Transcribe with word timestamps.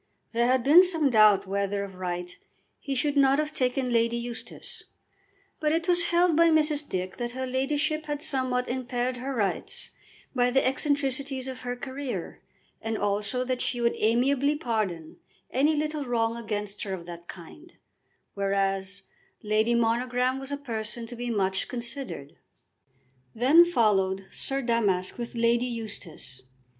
There 0.31 0.47
had 0.47 0.63
been 0.63 0.81
some 0.81 1.11
doubt 1.11 1.45
whether 1.45 1.83
of 1.83 1.93
right 1.93 2.35
he 2.79 2.95
should 2.95 3.15
not 3.15 3.37
have 3.37 3.53
taken 3.53 3.93
Lady 3.93 4.17
Eustace, 4.17 4.81
but 5.59 5.71
it 5.71 5.87
was 5.87 6.05
held 6.05 6.35
by 6.35 6.49
Mrs. 6.49 6.89
Dick 6.89 7.17
that 7.17 7.33
her 7.33 7.45
ladyship 7.45 8.07
had 8.07 8.23
somewhat 8.23 8.67
impaired 8.67 9.17
her 9.17 9.31
rights 9.35 9.91
by 10.33 10.49
the 10.49 10.65
eccentricities 10.67 11.47
of 11.47 11.61
her 11.61 11.75
career, 11.75 12.41
and 12.81 12.97
also 12.97 13.43
that 13.43 13.61
she 13.61 13.79
would 13.79 13.93
amiably 13.97 14.55
pardon 14.55 15.17
any 15.51 15.75
little 15.75 16.03
wrong 16.03 16.35
against 16.35 16.81
her 16.81 16.95
of 16.95 17.05
that 17.05 17.27
kind, 17.27 17.73
whereas 18.33 19.03
Lady 19.43 19.75
Monogram 19.75 20.39
was 20.39 20.51
a 20.51 20.57
person 20.57 21.05
to 21.05 21.15
be 21.15 21.29
much 21.29 21.67
considered. 21.67 22.35
Then 23.35 23.63
followed 23.65 24.25
Sir 24.31 24.63
Damask 24.63 25.19
with 25.19 25.35
Lady 25.35 25.67
Eustace. 25.67 26.41